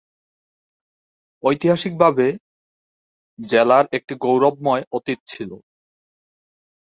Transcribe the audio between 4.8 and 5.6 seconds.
অতীত ছিল।